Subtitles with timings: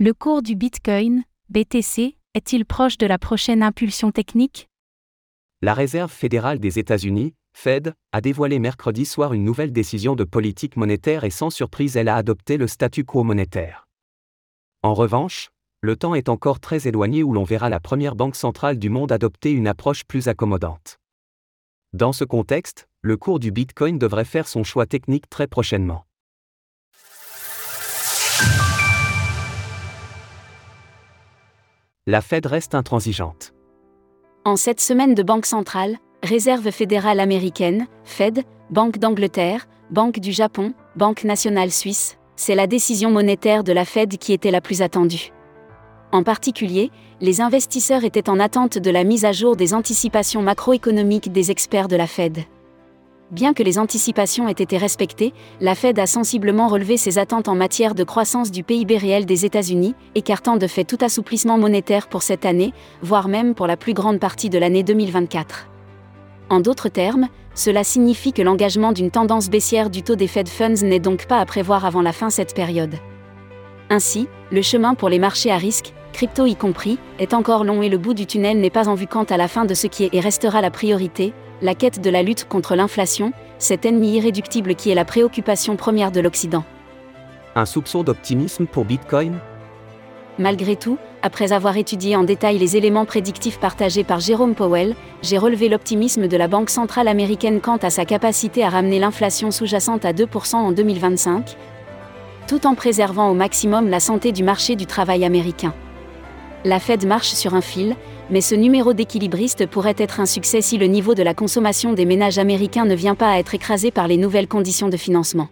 [0.00, 4.68] Le cours du Bitcoin, BTC, est-il proche de la prochaine impulsion technique?
[5.60, 10.76] La Réserve fédérale des États-Unis, Fed, a dévoilé mercredi soir une nouvelle décision de politique
[10.76, 13.88] monétaire et sans surprise elle a adopté le statu quo monétaire.
[14.84, 15.50] En revanche,
[15.80, 19.10] le temps est encore très éloigné où l'on verra la première banque centrale du monde
[19.10, 21.00] adopter une approche plus accommodante.
[21.92, 26.04] Dans ce contexte, le cours du Bitcoin devrait faire son choix technique très prochainement.
[32.10, 33.52] La Fed reste intransigeante.
[34.46, 40.72] En cette semaine de Banque centrale, Réserve fédérale américaine, Fed, Banque d'Angleterre, Banque du Japon,
[40.96, 45.34] Banque nationale suisse, c'est la décision monétaire de la Fed qui était la plus attendue.
[46.10, 46.90] En particulier,
[47.20, 51.88] les investisseurs étaient en attente de la mise à jour des anticipations macroéconomiques des experts
[51.88, 52.38] de la Fed.
[53.30, 57.54] Bien que les anticipations aient été respectées, la Fed a sensiblement relevé ses attentes en
[57.54, 62.22] matière de croissance du PIB réel des États-Unis, écartant de fait tout assouplissement monétaire pour
[62.22, 62.72] cette année,
[63.02, 65.68] voire même pour la plus grande partie de l'année 2024.
[66.48, 70.82] En d'autres termes, cela signifie que l'engagement d'une tendance baissière du taux des Fed Funds
[70.82, 72.94] n'est donc pas à prévoir avant la fin de cette période.
[73.90, 77.90] Ainsi, le chemin pour les marchés à risque, crypto y compris, est encore long et
[77.90, 80.04] le bout du tunnel n'est pas en vue quant à la fin de ce qui
[80.04, 84.74] est et restera la priorité, la quête de la lutte contre l'inflation, cet ennemi irréductible
[84.74, 86.64] qui est la préoccupation première de l'Occident.
[87.54, 89.38] Un soupçon d'optimisme pour Bitcoin?
[90.38, 95.36] Malgré tout, après avoir étudié en détail les éléments prédictifs partagés par Jérôme Powell, j'ai
[95.36, 100.04] relevé l'optimisme de la Banque centrale américaine quant à sa capacité à ramener l'inflation sous-jacente
[100.04, 101.56] à 2% en 2025,
[102.46, 105.74] tout en préservant au maximum la santé du marché du travail américain.
[106.64, 107.94] La Fed marche sur un fil,
[108.30, 112.04] mais ce numéro d'équilibriste pourrait être un succès si le niveau de la consommation des
[112.04, 115.48] ménages américains ne vient pas à être écrasé par les nouvelles conditions de financement.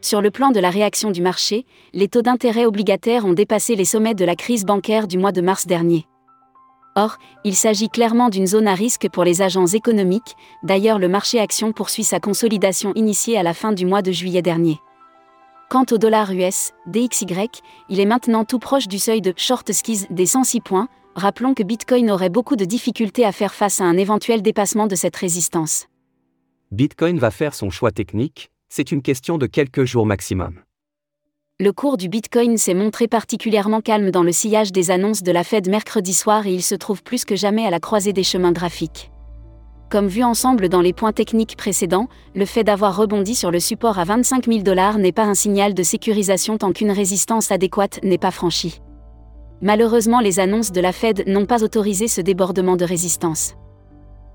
[0.00, 3.84] Sur le plan de la réaction du marché, les taux d'intérêt obligataires ont dépassé les
[3.84, 6.06] sommets de la crise bancaire du mois de mars dernier.
[6.96, 11.38] Or, il s'agit clairement d'une zone à risque pour les agents économiques, d'ailleurs le marché
[11.38, 14.80] action poursuit sa consolidation initiée à la fin du mois de juillet dernier.
[15.68, 17.26] Quant au dollar US, DXY,
[17.88, 21.64] il est maintenant tout proche du seuil de short skis des 106 points, rappelons que
[21.64, 25.86] Bitcoin aurait beaucoup de difficultés à faire face à un éventuel dépassement de cette résistance.
[26.70, 30.60] Bitcoin va faire son choix technique, c'est une question de quelques jours maximum.
[31.58, 35.42] Le cours du Bitcoin s'est montré particulièrement calme dans le sillage des annonces de la
[35.42, 38.52] Fed mercredi soir et il se trouve plus que jamais à la croisée des chemins
[38.52, 39.10] graphiques.
[39.88, 44.00] Comme vu ensemble dans les points techniques précédents, le fait d'avoir rebondi sur le support
[44.00, 48.18] à 25 000 dollars n'est pas un signal de sécurisation tant qu'une résistance adéquate n'est
[48.18, 48.80] pas franchie.
[49.62, 53.54] Malheureusement, les annonces de la Fed n'ont pas autorisé ce débordement de résistance.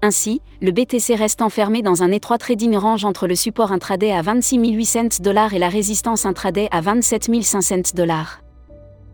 [0.02, 4.22] Ainsi, le BTC reste enfermé dans un étroit trading range entre le support intraday à
[4.22, 8.42] 26 800 dollars et la résistance intraday à 27 500 dollars.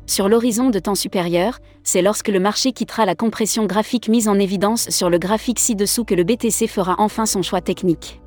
[0.07, 4.40] Sur l'horizon de temps supérieur, c'est lorsque le marché quittera la compression graphique mise en
[4.40, 8.22] évidence sur le graphique ci-dessous que le BTC fera enfin son choix technique.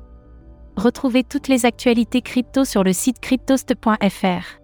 [0.77, 4.61] Retrouvez toutes les actualités crypto sur le site cryptost.fr.